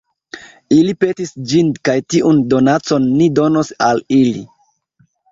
Ili 0.75 0.93
petis 1.03 1.33
ĝin 1.51 1.67
kaj 1.89 1.93
tiun 2.13 2.39
donacon 2.53 3.05
ni 3.19 3.27
donos 3.41 3.69
al 3.89 4.01
ili. 4.21 4.41